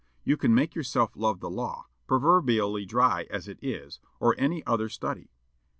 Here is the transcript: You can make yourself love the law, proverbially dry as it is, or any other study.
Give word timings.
You 0.23 0.35
can 0.35 0.55
make 0.55 0.73
yourself 0.73 1.11
love 1.15 1.41
the 1.41 1.49
law, 1.51 1.85
proverbially 2.07 2.87
dry 2.87 3.27
as 3.29 3.47
it 3.47 3.59
is, 3.61 3.99
or 4.19 4.33
any 4.39 4.65
other 4.65 4.89
study. 4.89 5.29